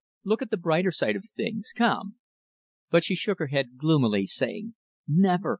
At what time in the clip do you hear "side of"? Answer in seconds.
0.89-1.25